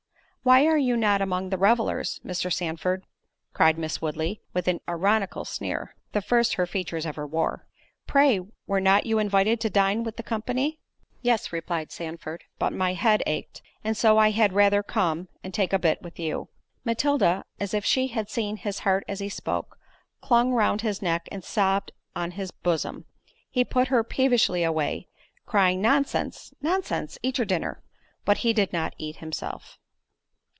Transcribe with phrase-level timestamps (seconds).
[0.43, 2.51] "Why are you not among the revellers, Mr.
[2.51, 3.05] Sandford?"
[3.53, 9.19] cried Miss Woodley, with an ironical sneer—(the first her features ever wore)—"Pray, were not you
[9.19, 10.79] invited to dine with the company?"
[11.21, 15.73] "Yes," replied Sandford; "but my head ached; and so I had rather come and take
[15.73, 16.49] a bit with you."
[16.83, 19.77] Matilda, as if she had seen his heart as he spoke,
[20.21, 23.05] clung round his neck and sobbed on his bosom:
[23.51, 25.07] he put her peevishly away,
[25.45, 27.83] crying "Nonsense, nonsense—eat your dinner."
[28.25, 29.77] But he did not eat himself.